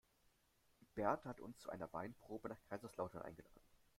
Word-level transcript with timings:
Berta 0.95 1.29
hat 1.29 1.41
uns 1.41 1.59
zu 1.59 1.69
einer 1.69 1.93
Weinprobe 1.93 2.49
nach 2.49 2.63
Kaiserslautern 2.63 3.21
eingeladen. 3.21 3.61